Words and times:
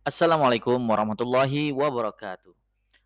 Assalamualaikum 0.00 0.80
warahmatullahi 0.80 1.76
wabarakatuh. 1.76 2.56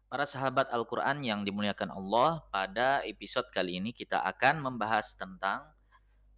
Para 0.06 0.23
sahabat 0.31 0.70
Al-Quran 0.70 1.27
yang 1.27 1.43
dimuliakan 1.43 1.90
Allah, 1.90 2.47
pada 2.55 3.02
episode 3.02 3.51
kali 3.51 3.82
ini 3.82 3.90
kita 3.90 4.22
akan 4.22 4.62
membahas 4.62 5.18
tentang 5.18 5.66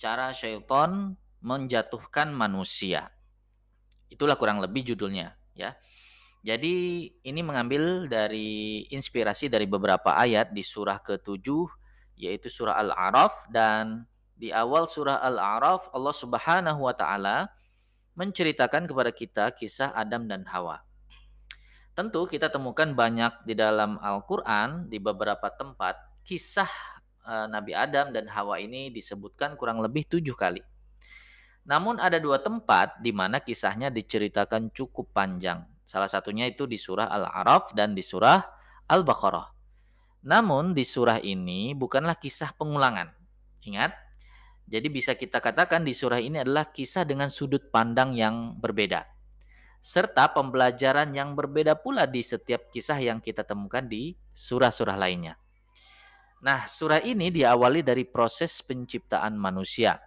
cara 0.00 0.32
syaitan 0.32 1.12
menjatuhkan 1.45 2.32
manusia. 2.32 3.12
Itulah 4.08 4.40
kurang 4.40 4.64
lebih 4.64 4.80
judulnya 4.96 5.37
ya. 5.53 5.77
Jadi 6.41 7.04
ini 7.20 7.41
mengambil 7.45 8.09
dari 8.09 8.88
inspirasi 8.88 9.52
dari 9.52 9.68
beberapa 9.68 10.16
ayat 10.16 10.57
di 10.57 10.64
surah 10.64 11.04
ke-7 11.04 11.45
yaitu 12.16 12.48
surah 12.48 12.80
Al-A'raf 12.80 13.45
dan 13.52 14.09
di 14.32 14.57
awal 14.57 14.88
surah 14.88 15.20
Al-A'raf 15.20 15.93
Allah 15.93 16.16
Subhanahu 16.16 16.80
wa 16.80 16.96
taala 16.96 17.52
menceritakan 18.17 18.89
kepada 18.89 19.12
kita 19.12 19.53
kisah 19.53 19.93
Adam 19.93 20.25
dan 20.25 20.49
Hawa. 20.49 20.82
Tentu 21.93 22.29
kita 22.29 22.53
temukan 22.53 22.93
banyak 22.93 23.45
di 23.49 23.57
dalam 23.57 23.96
Al-Quran, 24.00 24.89
di 24.89 25.00
beberapa 25.00 25.49
tempat, 25.49 25.96
kisah 26.25 26.68
uh, 27.25 27.49
Nabi 27.49 27.73
Adam 27.73 28.13
dan 28.13 28.29
Hawa 28.29 28.61
ini 28.61 28.93
disebutkan 28.93 29.57
kurang 29.57 29.81
lebih 29.81 30.04
tujuh 30.09 30.37
kali. 30.37 30.61
Namun 31.67 31.99
ada 31.99 32.20
dua 32.20 32.41
tempat 32.41 33.00
di 33.00 33.11
mana 33.11 33.41
kisahnya 33.41 33.89
diceritakan 33.89 34.70
cukup 34.77 35.12
panjang. 35.12 35.64
Salah 35.83 36.11
satunya 36.11 36.47
itu 36.47 36.69
di 36.69 36.78
surah 36.78 37.09
Al-A'raf 37.11 37.75
dan 37.75 37.97
di 37.97 38.03
surah 38.03 38.39
Al-Baqarah. 38.87 39.51
Namun 40.27 40.75
di 40.75 40.83
surah 40.83 41.23
ini 41.23 41.75
bukanlah 41.75 42.19
kisah 42.19 42.55
pengulangan. 42.55 43.11
Ingat, 43.67 43.95
jadi 44.66 44.91
bisa 44.91 45.14
kita 45.14 45.38
katakan 45.38 45.86
di 45.86 45.94
surah 45.94 46.19
ini 46.19 46.42
adalah 46.42 46.75
kisah 46.75 47.06
dengan 47.06 47.30
sudut 47.30 47.70
pandang 47.70 48.11
yang 48.19 48.58
berbeda. 48.58 49.06
Serta 49.78 50.34
pembelajaran 50.34 51.14
yang 51.14 51.39
berbeda 51.39 51.78
pula 51.78 52.11
di 52.11 52.19
setiap 52.19 52.66
kisah 52.75 52.98
yang 52.98 53.22
kita 53.22 53.47
temukan 53.47 53.86
di 53.86 54.19
surah-surah 54.34 54.98
lainnya. 54.98 55.39
Nah, 56.42 56.67
surah 56.67 56.98
ini 57.06 57.31
diawali 57.31 57.86
dari 57.86 58.03
proses 58.03 58.58
penciptaan 58.67 59.39
manusia. 59.39 60.03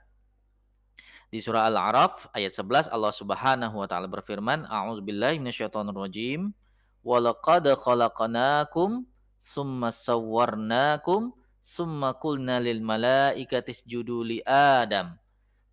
Di 1.32 1.40
surah 1.40 1.72
Al-A'raf 1.72 2.28
ayat 2.36 2.52
11 2.52 2.92
Allah 2.92 3.14
Subhanahu 3.16 3.80
wa 3.80 3.88
taala 3.88 4.12
berfirman, 4.12 4.68
"A'udzubillahi 4.68 5.40
minasyaitonirrajim. 5.40 6.52
Walaqad 7.00 7.64
khalaqnakum 7.80 9.08
summa 9.40 9.88
sawwarnakum 9.88 11.32
Summa 11.70 12.18
qulna 12.18 12.58
lil 12.58 12.82
malaikati 12.82 13.70
isjudu 13.70 14.26
li 14.26 14.42
Adam. 14.42 15.14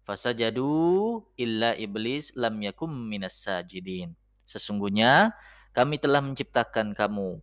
Fasajadu 0.04 1.24
illa 1.40 1.72
iblis 1.72 2.36
lam 2.36 2.60
yakum 2.60 2.92
minas 2.92 3.40
sajidin. 3.40 4.12
Sesungguhnya 4.44 5.32
kami 5.72 5.96
telah 5.96 6.20
menciptakan 6.20 6.92
kamu 6.92 7.40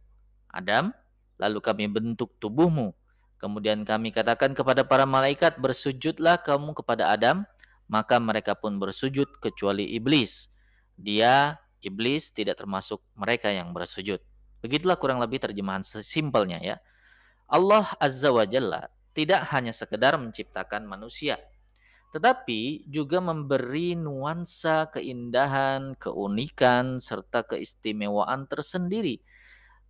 Adam, 0.53 0.93
lalu 1.41 1.59
kami 1.65 1.89
bentuk 1.89 2.37
tubuhmu. 2.37 2.93
Kemudian 3.41 3.81
kami 3.81 4.13
katakan 4.13 4.53
kepada 4.53 4.85
para 4.85 5.09
malaikat, 5.09 5.57
bersujudlah 5.57 6.37
kamu 6.45 6.77
kepada 6.77 7.09
Adam, 7.09 7.49
maka 7.89 8.21
mereka 8.21 8.53
pun 8.53 8.77
bersujud 8.77 9.33
kecuali 9.41 9.97
iblis. 9.97 10.45
Dia, 10.93 11.57
iblis, 11.81 12.29
tidak 12.29 12.61
termasuk 12.61 13.01
mereka 13.17 13.49
yang 13.49 13.73
bersujud. 13.73 14.21
Begitulah 14.61 15.01
kurang 15.01 15.17
lebih 15.17 15.41
terjemahan 15.41 15.81
sesimpelnya 15.81 16.61
ya. 16.61 16.77
Allah 17.47 17.91
Azza 17.99 18.31
wa 18.31 18.43
Jalla 18.47 18.89
tidak 19.13 19.45
hanya 19.53 19.69
sekedar 19.69 20.17
menciptakan 20.17 20.89
manusia, 20.89 21.37
tetapi 22.13 22.89
juga 22.89 23.21
memberi 23.21 23.93
nuansa 23.97 24.89
keindahan, 24.89 25.97
keunikan, 25.97 26.97
serta 27.01 27.45
keistimewaan 27.45 28.45
tersendiri. 28.45 29.21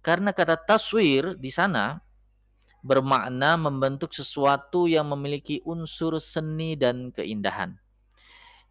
Karena 0.04 0.36
kata 0.36 0.60
taswir 0.60 1.40
di 1.40 1.48
sana 1.48 2.04
bermakna 2.84 3.56
membentuk 3.56 4.12
sesuatu 4.12 4.92
yang 4.92 5.08
memiliki 5.16 5.64
unsur 5.64 6.20
seni 6.20 6.76
dan 6.76 7.16
keindahan. 7.16 7.80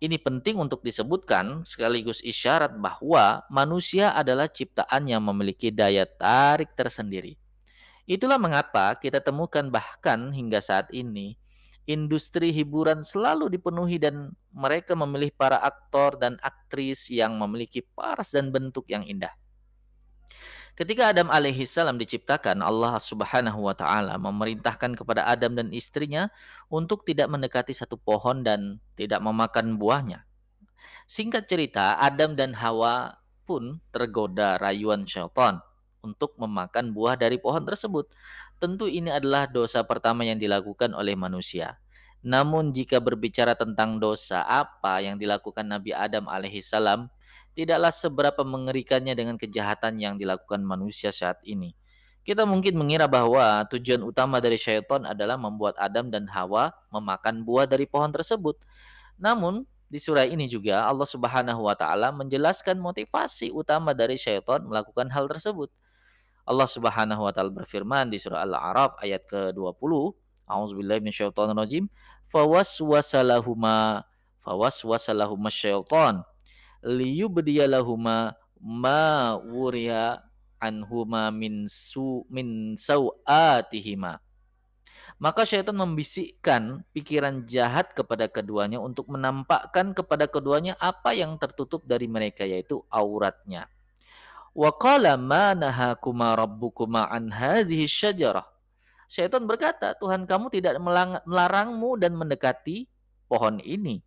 Ini 0.02 0.20
penting 0.20 0.60
untuk 0.60 0.84
disebutkan 0.84 1.64
sekaligus 1.64 2.20
isyarat 2.20 2.76
bahwa 2.76 3.46
manusia 3.48 4.12
adalah 4.12 4.50
ciptaan 4.50 5.08
yang 5.08 5.24
memiliki 5.24 5.72
daya 5.72 6.04
tarik 6.04 6.76
tersendiri. 6.76 7.41
Itulah 8.02 8.38
mengapa 8.38 8.98
kita 8.98 9.22
temukan 9.22 9.70
bahkan 9.70 10.34
hingga 10.34 10.58
saat 10.58 10.90
ini 10.90 11.38
industri 11.86 12.54
hiburan 12.54 13.02
selalu 13.02 13.50
dipenuhi 13.58 13.98
dan 13.98 14.34
mereka 14.54 14.94
memilih 14.94 15.34
para 15.34 15.58
aktor 15.58 16.18
dan 16.18 16.38
aktris 16.42 17.10
yang 17.10 17.34
memiliki 17.38 17.82
paras 17.82 18.34
dan 18.34 18.54
bentuk 18.54 18.86
yang 18.86 19.02
indah. 19.02 19.34
Ketika 20.72 21.12
Adam 21.12 21.28
alaihi 21.28 21.68
salam 21.68 22.00
diciptakan, 22.00 22.64
Allah 22.64 22.96
Subhanahu 22.96 23.68
wa 23.68 23.76
taala 23.76 24.16
memerintahkan 24.16 24.96
kepada 24.96 25.28
Adam 25.28 25.52
dan 25.52 25.68
istrinya 25.68 26.32
untuk 26.72 27.04
tidak 27.04 27.28
mendekati 27.28 27.76
satu 27.76 28.00
pohon 28.00 28.40
dan 28.40 28.80
tidak 28.96 29.20
memakan 29.20 29.76
buahnya. 29.76 30.24
Singkat 31.04 31.44
cerita, 31.44 32.00
Adam 32.00 32.32
dan 32.32 32.56
Hawa 32.56 33.20
pun 33.44 33.84
tergoda 33.92 34.56
rayuan 34.56 35.04
syaitan 35.04 35.60
untuk 36.02 36.34
memakan 36.36 36.90
buah 36.90 37.14
dari 37.14 37.38
pohon 37.38 37.62
tersebut. 37.62 38.10
Tentu 38.58 38.90
ini 38.90 39.08
adalah 39.08 39.46
dosa 39.46 39.86
pertama 39.86 40.26
yang 40.26 40.36
dilakukan 40.36 40.92
oleh 40.92 41.14
manusia. 41.14 41.78
Namun 42.22 42.70
jika 42.70 43.02
berbicara 43.02 43.58
tentang 43.58 43.98
dosa 43.98 44.46
apa 44.46 45.02
yang 45.02 45.18
dilakukan 45.18 45.66
Nabi 45.66 45.90
Adam 45.90 46.30
alaihissalam, 46.30 47.10
tidaklah 47.54 47.90
seberapa 47.90 48.42
mengerikannya 48.46 49.14
dengan 49.18 49.34
kejahatan 49.34 49.98
yang 49.98 50.14
dilakukan 50.18 50.62
manusia 50.62 51.10
saat 51.10 51.42
ini. 51.42 51.74
Kita 52.22 52.46
mungkin 52.46 52.78
mengira 52.78 53.10
bahwa 53.10 53.66
tujuan 53.66 54.06
utama 54.06 54.38
dari 54.38 54.54
syaitan 54.54 55.02
adalah 55.02 55.34
membuat 55.34 55.74
Adam 55.74 56.06
dan 56.06 56.30
Hawa 56.30 56.70
memakan 56.94 57.42
buah 57.42 57.66
dari 57.66 57.82
pohon 57.90 58.14
tersebut. 58.14 58.54
Namun, 59.18 59.66
di 59.90 59.98
surah 59.98 60.24
ini 60.24 60.46
juga 60.46 60.86
Allah 60.86 61.04
Subhanahu 61.04 61.66
wa 61.66 61.74
taala 61.74 62.14
menjelaskan 62.14 62.78
motivasi 62.78 63.50
utama 63.50 63.90
dari 63.92 64.14
syaitan 64.14 64.62
melakukan 64.62 65.10
hal 65.10 65.26
tersebut. 65.26 65.68
Allah 66.42 66.66
Subhanahu 66.66 67.22
wa 67.22 67.30
taala 67.30 67.54
berfirman 67.54 68.10
di 68.10 68.18
surah 68.18 68.42
Al-A'raf 68.42 68.98
ayat 68.98 69.22
ke-20, 69.30 69.92
A'udzubillahi 70.50 71.00
minasyaitonirrajim, 71.00 71.86
fawaswasalahuma 72.26 74.02
fawaswasalahuma 74.42 75.48
syaitan 75.48 76.26
liyubdiyalahuma 76.82 78.34
ma 78.58 79.38
wuriya 79.38 80.18
anhuma 80.58 81.30
min 81.30 81.70
su 81.70 82.26
min 82.26 82.74
sau'atihima. 82.74 84.18
Maka 85.22 85.46
syaitan 85.46 85.78
membisikkan 85.78 86.82
pikiran 86.90 87.46
jahat 87.46 87.94
kepada 87.94 88.26
keduanya 88.26 88.82
untuk 88.82 89.06
menampakkan 89.06 89.94
kepada 89.94 90.26
keduanya 90.26 90.74
apa 90.82 91.14
yang 91.14 91.38
tertutup 91.38 91.86
dari 91.86 92.10
mereka 92.10 92.42
yaitu 92.42 92.82
auratnya. 92.90 93.70
Qala 94.52 95.16
ma 95.16 95.56
nahakuma 95.56 96.36
rabbukuma 96.36 97.08
an 97.08 97.32
hadhihi 97.32 97.88
syajarah. 97.88 98.44
Syaitan 99.08 99.44
berkata, 99.44 99.92
Tuhan 99.96 100.24
kamu 100.24 100.48
tidak 100.52 100.80
melarangmu 101.28 102.00
dan 102.00 102.16
mendekati 102.16 102.88
pohon 103.28 103.60
ini. 103.60 104.00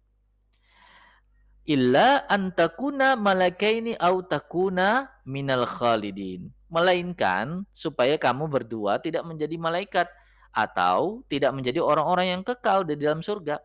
Illa 1.65 2.25
antakuna 2.29 3.17
malakaini 3.17 3.97
au 3.97 4.21
takuna 4.21 5.09
minal 5.25 5.65
khalidin. 5.65 6.53
Melainkan 6.69 7.65
supaya 7.73 8.17
kamu 8.17 8.49
berdua 8.49 9.01
tidak 9.01 9.25
menjadi 9.25 9.57
malaikat 9.57 10.09
atau 10.53 11.25
tidak 11.29 11.53
menjadi 11.53 11.81
orang-orang 11.81 12.37
yang 12.37 12.41
kekal 12.45 12.85
di 12.85 12.97
dalam 12.97 13.21
surga. 13.21 13.61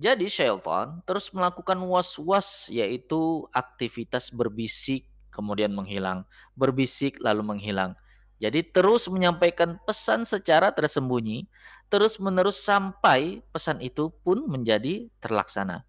Jadi 0.00 0.28
syaitan 0.28 1.04
terus 1.04 1.28
melakukan 1.36 1.76
was-was 1.84 2.68
yaitu 2.72 3.44
aktivitas 3.52 4.32
berbisik 4.32 5.11
kemudian 5.32 5.72
menghilang, 5.72 6.28
berbisik 6.54 7.16
lalu 7.24 7.42
menghilang. 7.56 7.96
Jadi 8.36 8.60
terus 8.68 9.08
menyampaikan 9.08 9.80
pesan 9.88 10.28
secara 10.28 10.74
tersembunyi, 10.74 11.48
terus-menerus 11.88 12.60
sampai 12.60 13.40
pesan 13.54 13.80
itu 13.80 14.12
pun 14.20 14.44
menjadi 14.44 15.08
terlaksana. 15.22 15.88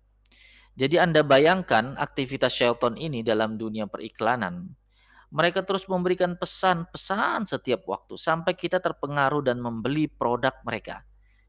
Jadi 0.73 0.97
Anda 0.97 1.21
bayangkan 1.21 1.99
aktivitas 1.99 2.53
Shelton 2.53 2.97
ini 2.97 3.21
dalam 3.21 3.61
dunia 3.61 3.85
periklanan. 3.85 4.73
Mereka 5.33 5.65
terus 5.65 5.89
memberikan 5.89 6.37
pesan-pesan 6.37 7.49
setiap 7.49 7.89
waktu 7.89 8.17
sampai 8.21 8.53
kita 8.53 8.77
terpengaruh 8.77 9.41
dan 9.41 9.57
membeli 9.57 10.05
produk 10.05 10.53
mereka. 10.61 11.01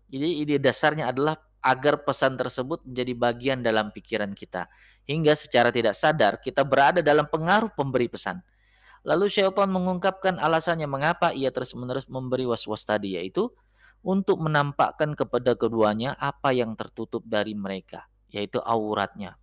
Jadi 0.09 0.41
ide 0.41 0.57
dasarnya 0.57 1.13
adalah 1.13 1.37
agar 1.65 2.05
pesan 2.05 2.37
tersebut 2.37 2.85
menjadi 2.85 3.13
bagian 3.17 3.59
dalam 3.65 3.89
pikiran 3.89 4.37
kita 4.37 4.69
hingga 5.09 5.33
secara 5.33 5.73
tidak 5.73 5.97
sadar 5.97 6.37
kita 6.37 6.61
berada 6.61 7.01
dalam 7.01 7.25
pengaruh 7.25 7.73
pemberi 7.73 8.13
pesan. 8.13 8.45
Lalu 9.05 9.33
syaitan 9.33 9.69
mengungkapkan 9.69 10.37
alasannya 10.37 10.89
mengapa 10.89 11.33
ia 11.33 11.49
terus-menerus 11.49 12.09
memberi 12.09 12.45
was-was 12.45 12.85
tadi 12.85 13.17
yaitu 13.17 13.49
untuk 14.05 14.41
menampakkan 14.45 15.17
kepada 15.17 15.57
keduanya 15.57 16.13
apa 16.21 16.53
yang 16.53 16.77
tertutup 16.77 17.25
dari 17.25 17.57
mereka, 17.57 18.05
yaitu 18.29 18.61
auratnya. 18.61 19.41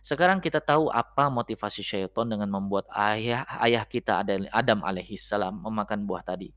Sekarang 0.00 0.40
kita 0.40 0.62
tahu 0.62 0.88
apa 0.88 1.28
motivasi 1.28 1.84
syaitan 1.84 2.24
dengan 2.24 2.48
membuat 2.48 2.88
ayah 2.94 3.44
ayah 3.60 3.84
kita 3.84 4.24
Adam 4.54 4.80
alaihissalam 4.80 5.60
memakan 5.60 6.06
buah 6.08 6.24
tadi. 6.24 6.54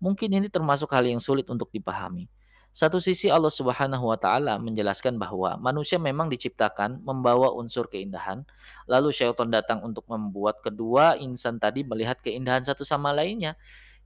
Mungkin 0.00 0.32
ini 0.32 0.48
termasuk 0.48 0.90
hal 0.90 1.04
yang 1.04 1.20
sulit 1.20 1.46
untuk 1.52 1.68
dipahami. 1.70 2.26
Satu 2.70 3.02
sisi 3.02 3.26
Allah 3.26 3.50
Subhanahu 3.50 4.14
wa 4.14 4.14
taala 4.14 4.54
menjelaskan 4.62 5.18
bahwa 5.18 5.58
manusia 5.58 5.98
memang 5.98 6.30
diciptakan 6.30 7.02
membawa 7.02 7.50
unsur 7.50 7.90
keindahan, 7.90 8.46
lalu 8.86 9.10
syaitan 9.10 9.50
datang 9.50 9.82
untuk 9.82 10.06
membuat 10.06 10.62
kedua 10.62 11.18
insan 11.18 11.58
tadi 11.58 11.82
melihat 11.82 12.22
keindahan 12.22 12.62
satu 12.62 12.86
sama 12.86 13.10
lainnya. 13.10 13.58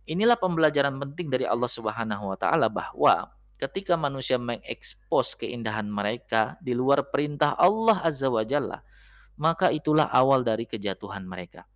Inilah 0.08 0.40
pembelajaran 0.40 0.96
penting 0.96 1.28
dari 1.28 1.44
Allah 1.44 1.68
Subhanahu 1.68 2.32
wa 2.32 2.36
taala 2.40 2.72
bahwa 2.72 3.36
ketika 3.60 4.00
manusia 4.00 4.40
mengekspos 4.40 5.36
keindahan 5.36 5.84
mereka 5.84 6.56
di 6.64 6.72
luar 6.72 7.12
perintah 7.12 7.52
Allah 7.60 8.00
Azza 8.00 8.32
wa 8.32 8.48
Jalla, 8.48 8.80
maka 9.36 9.68
itulah 9.68 10.08
awal 10.08 10.40
dari 10.40 10.64
kejatuhan 10.64 11.28
mereka. 11.28 11.68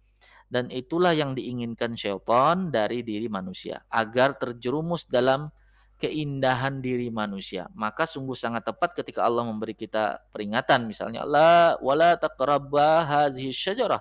Dan 0.49 0.73
itulah 0.73 1.13
yang 1.13 1.37
diinginkan 1.37 1.93
syaitan 1.93 2.73
dari 2.73 3.05
diri 3.05 3.29
manusia 3.29 3.85
agar 3.93 4.41
terjerumus 4.41 5.05
dalam 5.05 5.53
keindahan 5.99 6.79
diri 6.79 7.11
manusia. 7.11 7.67
Maka 7.75 8.07
sungguh 8.07 8.39
sangat 8.39 8.65
tepat 8.65 8.95
ketika 8.95 9.27
Allah 9.27 9.43
memberi 9.43 9.75
kita 9.75 10.23
peringatan 10.31 10.87
misalnya 10.87 11.27
la 11.27 11.75
wala 11.83 12.15
taqrabba 12.15 13.05
hadhihi 13.05 13.51
syajarah 13.51 14.01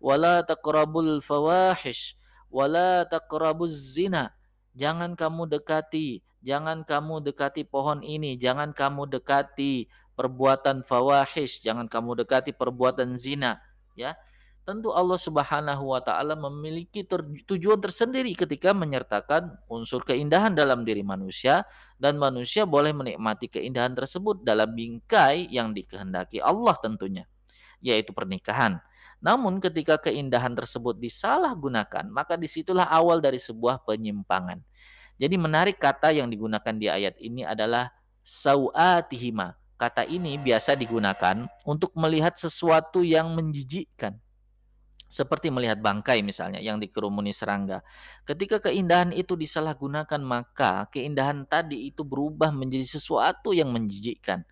wala 0.00 0.40
taqrabul 0.40 1.20
fawahish 1.20 2.16
wala 2.48 3.04
taqrabuz 3.04 3.94
zina. 3.94 4.32
Jangan 4.74 5.14
kamu 5.14 5.46
dekati, 5.46 6.18
jangan 6.42 6.82
kamu 6.82 7.22
dekati 7.30 7.62
pohon 7.62 8.02
ini, 8.02 8.34
jangan 8.34 8.74
kamu 8.74 9.06
dekati 9.06 9.86
perbuatan 10.18 10.82
fawahish, 10.82 11.62
jangan 11.62 11.86
kamu 11.86 12.26
dekati 12.26 12.50
perbuatan 12.50 13.14
zina, 13.14 13.62
ya 13.94 14.18
tentu 14.64 14.96
Allah 14.96 15.20
Subhanahu 15.20 15.92
wa 15.92 16.00
taala 16.00 16.32
memiliki 16.32 17.04
tujuan 17.44 17.78
tersendiri 17.78 18.32
ketika 18.32 18.72
menyertakan 18.72 19.60
unsur 19.68 20.00
keindahan 20.00 20.56
dalam 20.56 20.88
diri 20.88 21.04
manusia 21.04 21.68
dan 22.00 22.16
manusia 22.16 22.64
boleh 22.64 22.96
menikmati 22.96 23.52
keindahan 23.52 23.92
tersebut 23.92 24.40
dalam 24.40 24.72
bingkai 24.72 25.52
yang 25.52 25.76
dikehendaki 25.76 26.40
Allah 26.40 26.72
tentunya 26.80 27.28
yaitu 27.84 28.16
pernikahan. 28.16 28.80
Namun 29.20 29.60
ketika 29.60 30.00
keindahan 30.00 30.56
tersebut 30.56 30.96
disalahgunakan, 30.96 32.08
maka 32.08 32.40
di 32.40 32.48
situlah 32.48 32.88
awal 32.88 33.20
dari 33.20 33.36
sebuah 33.36 33.84
penyimpangan. 33.84 34.60
Jadi 35.20 35.36
menarik 35.36 35.76
kata 35.76 36.12
yang 36.12 36.32
digunakan 36.32 36.74
di 36.74 36.88
ayat 36.88 37.16
ini 37.20 37.44
adalah 37.44 37.92
sau'atihima. 38.24 39.56
Kata 39.76 40.08
ini 40.08 40.40
biasa 40.40 40.76
digunakan 40.76 41.44
untuk 41.68 41.92
melihat 41.92 42.32
sesuatu 42.40 43.04
yang 43.04 43.32
menjijikkan 43.36 44.23
seperti 45.14 45.46
melihat 45.54 45.78
bangkai 45.78 46.26
misalnya 46.26 46.58
yang 46.58 46.82
dikerumuni 46.82 47.30
serangga. 47.30 47.86
Ketika 48.26 48.58
keindahan 48.58 49.14
itu 49.14 49.38
disalahgunakan, 49.38 50.18
maka 50.18 50.90
keindahan 50.90 51.46
tadi 51.46 51.86
itu 51.86 52.02
berubah 52.02 52.50
menjadi 52.50 52.98
sesuatu 52.98 53.54
yang 53.54 53.70
menjijikkan. 53.70 54.42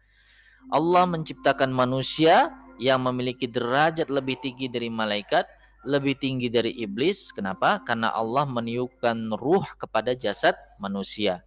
Allah 0.70 1.02
menciptakan 1.10 1.74
manusia 1.74 2.54
yang 2.78 3.02
memiliki 3.02 3.50
derajat 3.50 4.06
lebih 4.06 4.38
tinggi 4.38 4.70
dari 4.70 4.86
malaikat, 4.86 5.50
lebih 5.82 6.14
tinggi 6.14 6.46
dari 6.46 6.70
iblis. 6.78 7.34
Kenapa? 7.34 7.82
Karena 7.82 8.14
Allah 8.14 8.46
meniupkan 8.46 9.34
ruh 9.34 9.66
kepada 9.74 10.14
jasad 10.14 10.54
manusia. 10.78 11.42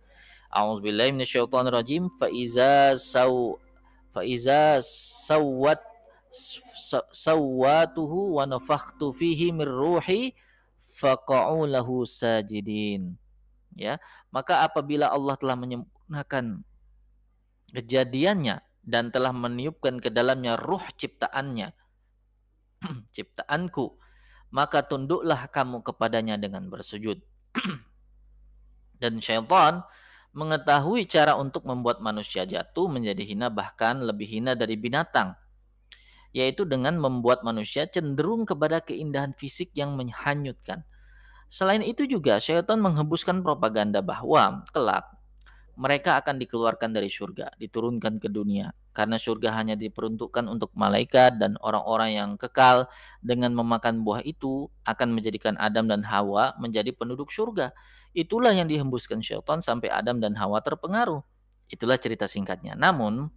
A'udzubillahi 0.51 1.15
minasyaitonirrajim. 1.15 2.11
Fa 2.11 2.27
iza 2.27 2.99
saw 2.99 3.55
fa 4.11 4.27
iza 4.27 4.83
sawat 5.23 5.79
sawatuhu 7.11 8.37
wa 8.37 8.45
nafakhtu 8.45 9.09
fihi 9.11 9.49
mir 9.49 9.69
ruhi 9.69 10.37
faqa'u 10.95 11.65
lahu 11.65 12.05
sajidin. 12.05 13.17
Ya, 13.75 13.99
maka 14.31 14.63
apabila 14.63 15.11
Allah 15.11 15.35
telah 15.35 15.59
menyempurnakan 15.59 16.63
kejadiannya 17.75 18.63
dan 18.85 19.11
telah 19.11 19.35
meniupkan 19.35 19.99
ke 19.99 20.07
dalamnya 20.07 20.55
ruh 20.55 20.83
ciptaannya, 20.95 21.75
ciptaanku, 23.15 23.99
maka 24.55 24.85
tunduklah 24.87 25.51
kamu 25.51 25.83
kepadanya 25.83 26.39
dengan 26.39 26.71
bersujud. 26.71 27.19
dan 28.99 29.19
syaitan 29.19 29.83
mengetahui 30.35 31.07
cara 31.07 31.39
untuk 31.39 31.63
membuat 31.63 32.03
manusia 32.03 32.43
jatuh 32.43 32.91
menjadi 32.91 33.23
hina 33.23 33.47
bahkan 33.47 34.03
lebih 34.03 34.27
hina 34.27 34.51
dari 34.51 34.75
binatang 34.75 35.35
yaitu 36.35 36.67
dengan 36.67 36.99
membuat 36.99 37.47
manusia 37.47 37.87
cenderung 37.87 38.43
kepada 38.43 38.83
keindahan 38.83 39.31
fisik 39.31 39.71
yang 39.71 39.95
menghanyutkan. 39.95 40.83
Selain 41.47 41.79
itu 41.79 42.03
juga 42.03 42.43
syaitan 42.43 42.75
menghembuskan 42.83 43.39
propaganda 43.39 44.03
bahwa 44.03 44.67
kelak 44.75 45.15
mereka 45.75 46.19
akan 46.23 46.39
dikeluarkan 46.39 46.95
dari 46.95 47.11
surga, 47.11 47.55
diturunkan 47.59 48.19
ke 48.19 48.31
dunia. 48.31 48.71
Karena 48.95 49.19
surga 49.19 49.59
hanya 49.59 49.75
diperuntukkan 49.75 50.47
untuk 50.47 50.71
malaikat 50.71 51.35
dan 51.35 51.59
orang-orang 51.59 52.15
yang 52.15 52.29
kekal 52.39 52.87
dengan 53.19 53.51
memakan 53.51 54.07
buah 54.07 54.23
itu 54.23 54.71
akan 54.87 55.11
menjadikan 55.11 55.59
Adam 55.59 55.91
dan 55.91 56.07
Hawa 56.07 56.55
menjadi 56.63 56.95
penduduk 56.95 57.27
surga. 57.27 57.75
Itulah 58.15 58.55
yang 58.55 58.71
dihembuskan 58.71 59.19
syaitan 59.19 59.59
sampai 59.59 59.91
Adam 59.91 60.23
dan 60.23 60.39
Hawa 60.39 60.63
terpengaruh. 60.63 61.19
Itulah 61.67 61.99
cerita 61.99 62.23
singkatnya. 62.23 62.79
Namun, 62.79 63.27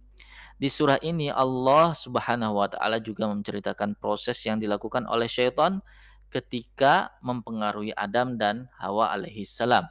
di 0.59 0.67
surah 0.67 0.99
ini 0.99 1.31
Allah 1.31 1.95
Subhanahu 1.95 2.59
wa 2.59 2.67
taala 2.67 2.99
juga 2.99 3.31
menceritakan 3.31 3.95
proses 3.95 4.35
yang 4.43 4.59
dilakukan 4.59 5.07
oleh 5.07 5.25
syaitan 5.31 5.79
ketika 6.27 7.15
mempengaruhi 7.23 7.95
Adam 7.95 8.35
dan 8.35 8.67
Hawa 8.75 9.15
alaihi 9.15 9.47
salam. 9.47 9.87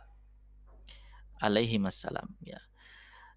Alaihi 1.41 1.81
ya. 2.44 2.61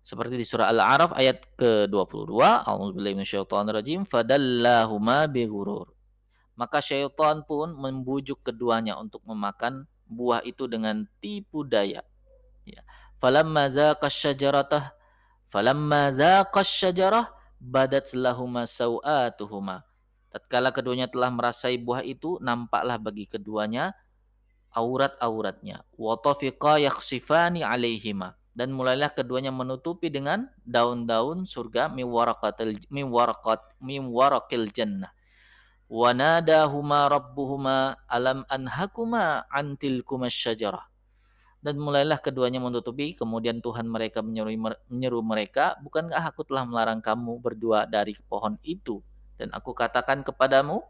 Seperti 0.01 0.33
di 0.33 0.42
surah 0.42 0.74
Al-A'raf 0.74 1.13
ayat 1.13 1.45
ke-22, 1.62 2.33
A'udzubillahi 2.42 3.22
minasyaitonirrajim, 3.22 4.10
fadallahuma 4.10 5.30
bighurur. 5.30 5.94
Maka 6.57 6.81
syaitan 6.81 7.45
pun 7.45 7.78
membujuk 7.78 8.42
keduanya 8.42 8.98
untuk 8.98 9.22
memakan 9.24 9.86
buah 10.10 10.42
itu 10.44 10.66
dengan 10.66 11.06
tipu 11.22 11.63
daya. 11.63 12.01
Ya. 12.66 12.81
Falamma 13.22 13.69
zaqa 13.69 14.10
syajaratah 14.10 15.00
Falamma 15.51 16.15
zaqas 16.15 16.71
syajarah 16.71 17.27
badat 17.59 18.15
lahuma 18.15 18.63
sawatuhuma. 18.63 19.83
Tatkala 20.31 20.71
keduanya 20.71 21.12
telah 21.12 21.27
merasai 21.27 21.75
buah 21.75 22.07
itu, 22.07 22.39
nampaklah 22.39 22.95
bagi 22.95 23.28
keduanya 23.28 23.92
aurat-auratnya. 24.71 25.83
Wa 25.99 26.16
tafiqa 26.16 26.80
yakhsifani 26.80 27.68
alaihima. 27.68 28.40
Dan 28.56 28.71
mulailah 28.71 29.11
keduanya 29.11 29.52
menutupi 29.52 30.07
dengan 30.07 30.47
daun-daun 30.64 31.44
surga 31.44 31.92
miwaraqatil 31.92 32.87
miwaraqat 32.87 33.75
miwaraqil 33.83 34.71
jannah. 34.71 35.11
Wa 35.92 36.16
nadahuma 36.16 37.11
rabbuhuma 37.11 37.99
alam 38.07 38.47
anhakuma 38.47 39.44
antilkuma 39.52 40.31
syajarah 40.31 40.91
dan 41.61 41.77
mulailah 41.77 42.18
keduanya 42.18 42.57
menutupi 42.57 43.13
kemudian 43.13 43.61
Tuhan 43.61 43.85
mereka 43.85 44.25
menyeru, 44.25 44.49
menyeru 44.89 45.21
mereka 45.21 45.77
bukankah 45.85 46.33
aku 46.33 46.41
telah 46.41 46.65
melarang 46.65 46.99
kamu 46.99 47.37
berdua 47.37 47.85
dari 47.85 48.18
pohon 48.25 48.57
itu? 48.65 48.99
Dan 49.37 49.53
aku 49.53 49.77
katakan 49.77 50.25
kepadamu 50.25 50.81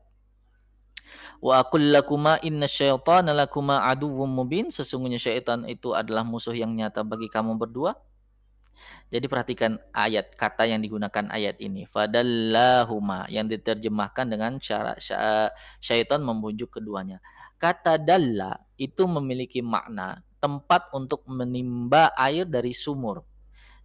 wa 1.43 1.53
aqul 1.59 1.91
lakuma 1.91 2.39
inna 2.39 2.71
syaitana 2.71 3.35
lakuma 3.35 3.83
aduwwum 3.83 4.31
mubin 4.31 4.71
sesungguhnya 4.71 5.19
syaitan 5.19 5.67
itu 5.67 5.91
adalah 5.91 6.23
musuh 6.23 6.55
yang 6.55 6.71
nyata 6.71 7.03
bagi 7.03 7.27
kamu 7.27 7.59
berdua. 7.59 7.99
Jadi 9.11 9.27
perhatikan 9.27 9.75
ayat 9.91 10.31
kata 10.39 10.63
yang 10.71 10.79
digunakan 10.79 11.27
ayat 11.27 11.59
ini. 11.59 11.83
Fadallahuma 11.83 13.27
yang 13.27 13.51
diterjemahkan 13.51 14.23
dengan 14.23 14.55
cara 14.63 14.95
syaitan 15.83 16.23
membujuk 16.23 16.79
keduanya. 16.79 17.19
Kata 17.59 17.99
dalla 17.99 18.55
itu 18.79 19.03
memiliki 19.11 19.59
makna 19.59 20.23
tempat 20.41 20.89
untuk 20.91 21.21
menimba 21.29 22.09
air 22.17 22.49
dari 22.49 22.73
sumur. 22.73 23.21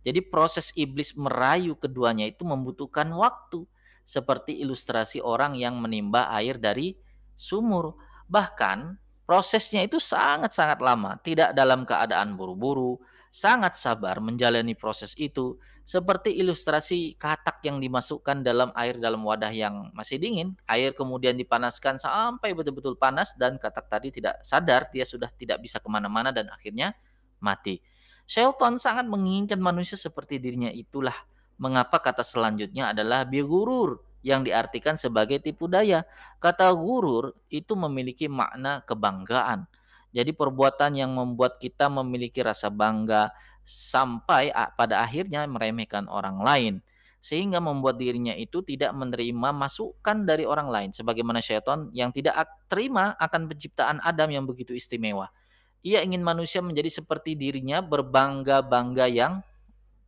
Jadi 0.02 0.24
proses 0.24 0.72
iblis 0.72 1.12
merayu 1.18 1.76
keduanya 1.76 2.24
itu 2.24 2.46
membutuhkan 2.46 3.06
waktu 3.12 3.68
seperti 4.06 4.56
ilustrasi 4.62 5.18
orang 5.20 5.58
yang 5.58 5.76
menimba 5.76 6.30
air 6.32 6.56
dari 6.56 6.96
sumur. 7.34 7.98
Bahkan 8.30 8.96
prosesnya 9.26 9.82
itu 9.82 9.98
sangat-sangat 9.98 10.78
lama, 10.78 11.18
tidak 11.20 11.52
dalam 11.52 11.82
keadaan 11.82 12.38
buru-buru, 12.38 13.02
sangat 13.34 13.76
sabar 13.76 14.22
menjalani 14.22 14.72
proses 14.72 15.12
itu 15.18 15.58
seperti 15.86 16.34
ilustrasi 16.34 17.14
katak 17.14 17.62
yang 17.62 17.78
dimasukkan 17.78 18.42
dalam 18.42 18.74
air 18.74 18.98
dalam 18.98 19.22
wadah 19.22 19.54
yang 19.54 19.94
masih 19.94 20.18
dingin, 20.18 20.58
air 20.66 20.90
kemudian 20.90 21.38
dipanaskan 21.38 22.02
sampai 22.02 22.58
betul-betul 22.58 22.98
panas 22.98 23.38
dan 23.38 23.54
katak 23.54 23.86
tadi 23.86 24.10
tidak 24.10 24.42
sadar 24.42 24.90
dia 24.90 25.06
sudah 25.06 25.30
tidak 25.38 25.62
bisa 25.62 25.78
ke 25.78 25.86
mana-mana 25.86 26.34
dan 26.34 26.50
akhirnya 26.50 26.90
mati. 27.38 27.78
Shelton 28.26 28.82
sangat 28.82 29.06
menginginkan 29.06 29.62
manusia 29.62 29.94
seperti 29.94 30.42
dirinya 30.42 30.74
itulah 30.74 31.14
mengapa 31.62 32.02
kata 32.02 32.26
selanjutnya 32.26 32.90
adalah 32.90 33.22
bigurur 33.22 34.02
yang 34.26 34.42
diartikan 34.42 34.98
sebagai 34.98 35.38
tipu 35.38 35.70
daya. 35.70 36.02
Kata 36.42 36.66
gurur 36.74 37.30
itu 37.46 37.78
memiliki 37.78 38.26
makna 38.26 38.82
kebanggaan. 38.82 39.70
Jadi 40.10 40.34
perbuatan 40.34 40.98
yang 40.98 41.14
membuat 41.14 41.62
kita 41.62 41.86
memiliki 41.86 42.42
rasa 42.42 42.74
bangga 42.74 43.30
sampai 43.66 44.54
pada 44.78 45.02
akhirnya 45.02 45.42
meremehkan 45.50 46.06
orang 46.06 46.38
lain 46.38 46.74
sehingga 47.18 47.58
membuat 47.58 47.98
dirinya 47.98 48.30
itu 48.38 48.62
tidak 48.62 48.94
menerima 48.94 49.50
masukan 49.50 50.22
dari 50.22 50.46
orang 50.46 50.70
lain 50.70 50.90
sebagaimana 50.94 51.42
syaitan 51.42 51.90
yang 51.90 52.14
tidak 52.14 52.38
terima 52.70 53.18
akan 53.18 53.50
penciptaan 53.50 53.98
Adam 53.98 54.30
yang 54.30 54.46
begitu 54.46 54.70
istimewa. 54.70 55.34
Ia 55.82 56.06
ingin 56.06 56.22
manusia 56.22 56.62
menjadi 56.62 57.02
seperti 57.02 57.34
dirinya 57.34 57.82
berbangga-bangga 57.82 59.10
yang 59.10 59.42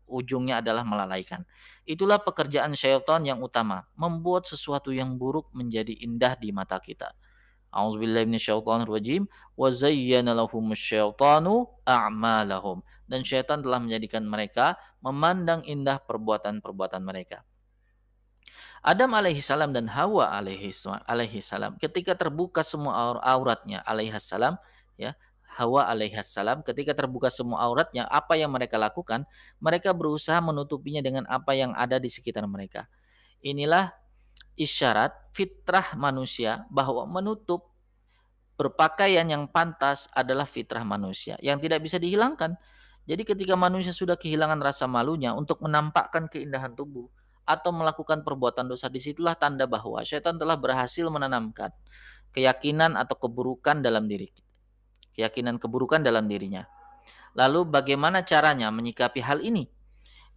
ujungnya 0.07 0.63
adalah 0.63 0.87
melalaikan. 0.87 1.43
Itulah 1.83 2.23
pekerjaan 2.23 2.79
syaitan 2.79 3.27
yang 3.27 3.43
utama, 3.43 3.91
membuat 3.99 4.47
sesuatu 4.47 4.95
yang 4.95 5.19
buruk 5.19 5.51
menjadi 5.51 5.99
indah 5.99 6.39
di 6.39 6.55
mata 6.55 6.79
kita. 6.79 7.19
A'udzubillahi 7.69 8.25
minasyaitonirrajim 8.31 9.29
wa 9.59 9.69
zayyana 9.69 10.33
syaitanu 10.73 11.69
a'malahum 11.85 12.81
dan 13.09 13.25
syaitan 13.25 13.65
telah 13.65 13.81
menjadikan 13.81 14.23
mereka 14.29 14.77
memandang 15.01 15.65
indah 15.65 15.99
perbuatan-perbuatan 16.05 17.03
mereka. 17.03 17.43
Adam 18.85 19.11
alaihi 19.17 19.43
salam 19.43 19.75
dan 19.75 19.91
Hawa 19.91 20.31
alaihi 20.39 21.43
salam 21.43 21.75
ketika 21.83 22.15
terbuka 22.15 22.63
semua 22.63 23.19
auratnya 23.21 23.83
alaihi 23.83 24.15
salam 24.23 24.55
ya 24.95 25.19
Hawa 25.59 25.91
alaihissalam 25.91 26.63
ketika 26.63 26.95
terbuka 26.95 27.35
semua 27.35 27.67
auratnya, 27.67 28.07
apa 28.07 28.39
yang 28.39 28.55
mereka 28.55 28.79
lakukan? 28.79 29.27
Mereka 29.59 29.91
berusaha 29.91 30.39
menutupinya 30.39 31.03
dengan 31.03 31.27
apa 31.27 31.51
yang 31.59 31.75
ada 31.75 31.99
di 31.99 32.07
sekitar 32.07 32.47
mereka. 32.47 32.87
Inilah 33.43 33.91
isyarat 34.55 35.35
fitrah 35.35 35.99
manusia 35.99 36.63
bahwa 36.71 37.11
menutup 37.11 37.75
berpakaian 38.55 39.27
yang 39.27 39.51
pantas 39.51 40.07
adalah 40.15 40.47
fitrah 40.47 40.87
manusia 40.87 41.35
yang 41.43 41.59
tidak 41.59 41.83
bisa 41.83 41.99
dihilangkan. 41.99 42.55
Jadi 43.09 43.25
ketika 43.25 43.57
manusia 43.57 43.91
sudah 43.97 44.21
kehilangan 44.21 44.61
rasa 44.61 44.85
malunya 44.85 45.33
untuk 45.33 45.65
menampakkan 45.65 46.29
keindahan 46.29 46.77
tubuh 46.77 47.09
atau 47.49 47.73
melakukan 47.73 48.21
perbuatan 48.21 48.69
dosa, 48.69 48.93
di 48.93 49.01
situlah 49.01 49.33
tanda 49.33 49.65
bahwa 49.65 50.05
setan 50.05 50.37
telah 50.37 50.61
berhasil 50.61 51.09
menanamkan 51.09 51.73
keyakinan 52.37 53.01
atau 53.01 53.17
keburukan 53.17 53.81
dalam 53.81 54.05
diri 54.05 54.29
keyakinan 55.19 55.59
keburukan 55.59 55.99
dalam 55.99 56.31
dirinya. 56.31 56.63
Lalu 57.35 57.67
bagaimana 57.67 58.23
caranya 58.23 58.71
menyikapi 58.71 59.19
hal 59.19 59.43
ini? 59.43 59.67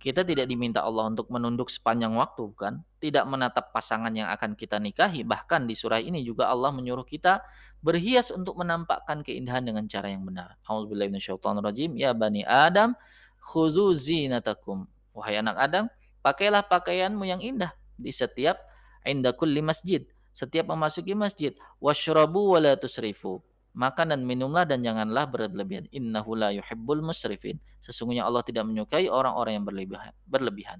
Kita 0.01 0.25
tidak 0.25 0.49
diminta 0.49 0.81
Allah 0.81 1.13
untuk 1.13 1.29
menunduk 1.29 1.69
sepanjang 1.69 2.17
waktu, 2.17 2.49
kan? 2.57 2.81
Tidak 2.97 3.21
menatap 3.29 3.69
pasangan 3.69 4.09
yang 4.09 4.33
akan 4.33 4.57
kita 4.57 4.81
nikahi. 4.81 5.21
Bahkan 5.21 5.69
di 5.69 5.77
surah 5.77 6.01
ini 6.01 6.25
juga 6.25 6.49
Allah 6.49 6.73
menyuruh 6.73 7.05
kita 7.05 7.45
berhias 7.85 8.33
untuk 8.33 8.57
menampakkan 8.57 9.21
keindahan 9.21 9.61
dengan 9.61 9.85
cara 9.85 10.09
yang 10.09 10.25
benar. 10.25 10.57
Auzubillahiminasyaitonirrajim. 10.65 12.01
Ya 12.01 12.17
Bani 12.17 12.41
Adam, 12.41 12.97
khuzu 13.45 13.93
zinatakum. 13.93 14.89
Wahai 15.13 15.37
anak 15.37 15.61
Adam, 15.61 15.85
pakailah 16.25 16.65
pakaianmu 16.65 17.21
yang 17.29 17.37
indah 17.37 17.77
di 17.93 18.09
setiap 18.09 18.57
inda 19.05 19.37
kulli 19.37 19.61
masjid. 19.61 20.01
Setiap 20.33 20.65
memasuki 20.65 21.13
masjid. 21.13 21.53
Washrabu 21.77 22.57
wa 22.57 22.59
la 22.63 22.73
tusrifu 22.73 23.45
makan 23.71 24.15
dan 24.15 24.21
minumlah 24.27 24.67
dan 24.67 24.83
janganlah 24.83 25.27
berlebihan. 25.27 25.87
Innahu 25.91 26.35
la 26.35 26.51
yuhibbul 26.51 27.03
musrifin. 27.03 27.59
Sesungguhnya 27.79 28.27
Allah 28.27 28.43
tidak 28.43 28.67
menyukai 28.67 29.07
orang-orang 29.07 29.61
yang 29.61 29.65
berlebihan. 29.65 30.13
berlebihan. 30.27 30.79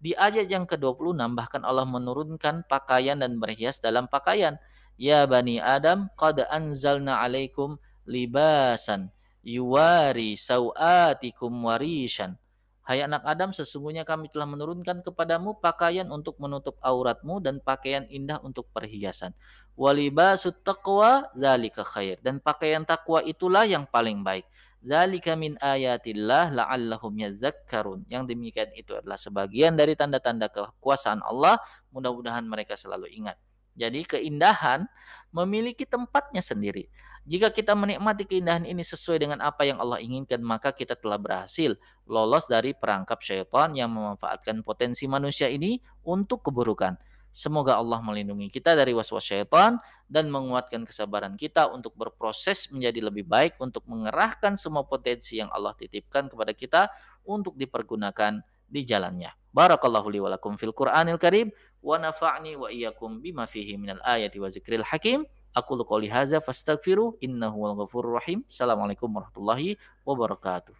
Di 0.00 0.16
ayat 0.16 0.48
yang 0.48 0.64
ke-26 0.64 1.20
bahkan 1.36 1.60
Allah 1.60 1.84
menurunkan 1.84 2.64
pakaian 2.64 3.20
dan 3.20 3.36
berhias 3.36 3.78
dalam 3.84 4.08
pakaian. 4.08 4.56
Ya 5.00 5.24
Bani 5.24 5.60
Adam, 5.60 6.08
qad 6.16 6.44
anzalna 6.48 7.20
alaikum 7.20 7.80
libasan 8.08 9.12
yuwari 9.40 10.36
sawatikum 10.36 11.52
warishan. 11.64 12.36
Hai 12.84 13.06
anak 13.06 13.22
Adam, 13.22 13.54
sesungguhnya 13.54 14.02
kami 14.02 14.32
telah 14.34 14.50
menurunkan 14.50 15.06
kepadamu 15.06 15.62
pakaian 15.62 16.10
untuk 16.10 16.40
menutup 16.42 16.74
auratmu 16.82 17.38
dan 17.38 17.62
pakaian 17.62 18.02
indah 18.10 18.42
untuk 18.42 18.66
perhiasan. 18.74 19.30
Walibasut 19.78 20.60
taqwa 20.62 21.30
zalika 21.32 21.86
khair. 21.86 22.18
Dan 22.20 22.38
pakaian 22.42 22.82
takwa 22.84 23.24
itulah 23.24 23.64
yang 23.64 23.86
paling 23.88 24.20
baik. 24.20 24.44
Zalika 24.80 25.36
min 25.36 25.60
ayatillah 25.60 26.56
la'allahum 26.56 27.12
yadzakkarun. 27.20 28.08
Yang 28.08 28.32
demikian 28.32 28.70
itu 28.72 28.96
adalah 28.96 29.20
sebagian 29.20 29.76
dari 29.76 29.92
tanda-tanda 29.92 30.48
kekuasaan 30.48 31.20
Allah. 31.20 31.60
Mudah-mudahan 31.92 32.44
mereka 32.48 32.76
selalu 32.80 33.12
ingat. 33.12 33.36
Jadi 33.76 34.04
keindahan 34.04 34.88
memiliki 35.32 35.86
tempatnya 35.86 36.40
sendiri. 36.40 36.90
Jika 37.28 37.52
kita 37.52 37.76
menikmati 37.76 38.24
keindahan 38.24 38.64
ini 38.64 38.80
sesuai 38.80 39.20
dengan 39.20 39.38
apa 39.44 39.68
yang 39.68 39.76
Allah 39.78 40.00
inginkan, 40.00 40.40
maka 40.40 40.72
kita 40.72 40.96
telah 40.96 41.20
berhasil 41.20 41.76
lolos 42.08 42.48
dari 42.48 42.72
perangkap 42.72 43.20
syaitan 43.20 43.76
yang 43.76 43.92
memanfaatkan 43.92 44.64
potensi 44.64 45.04
manusia 45.06 45.46
ini 45.52 45.78
untuk 46.02 46.48
keburukan. 46.48 46.96
Semoga 47.30 47.78
Allah 47.78 48.02
melindungi 48.02 48.50
kita 48.50 48.74
dari 48.74 48.90
waswas 48.90 49.22
syaitan 49.22 49.78
dan 50.10 50.26
menguatkan 50.34 50.82
kesabaran 50.82 51.38
kita 51.38 51.70
untuk 51.70 51.94
berproses 51.94 52.66
menjadi 52.74 53.06
lebih 53.06 53.22
baik 53.22 53.54
untuk 53.62 53.86
mengerahkan 53.86 54.58
semua 54.58 54.82
potensi 54.82 55.38
yang 55.38 55.46
Allah 55.54 55.70
titipkan 55.78 56.26
kepada 56.26 56.50
kita 56.50 56.90
untuk 57.22 57.54
dipergunakan 57.54 58.42
di 58.66 58.82
jalannya. 58.82 59.30
Barakallahu 59.50 60.10
li 60.10 60.18
walakum 60.22 60.54
fil 60.58 60.74
Qur'anil 60.74 61.18
Karim 61.18 61.50
wa 61.82 61.98
nafa'ni 61.98 62.54
wa 62.54 62.70
iyyakum 62.70 63.18
bima 63.18 63.46
fihi 63.46 63.74
minal 63.78 64.02
ayati 64.02 64.38
wa 64.38 64.50
zikril 64.50 64.86
hakim. 64.86 65.26
Aku 65.50 65.74
qouli 65.82 66.06
hadza 66.06 66.38
fastaghfiru 66.38 67.18
innahu 67.18 67.66
wal 67.66 67.74
ghafurur 67.82 68.22
rahim. 68.22 68.46
Assalamualaikum 68.46 69.10
warahmatullahi 69.10 69.74
wabarakatuh. 70.06 70.78